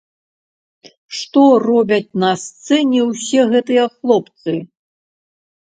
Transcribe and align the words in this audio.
Што 1.17 1.43
робяць 1.67 2.15
на 2.23 2.31
сцэне 2.45 2.99
ўсе 3.11 3.41
гэтыя 3.53 3.83
хлопцы? 3.95 4.57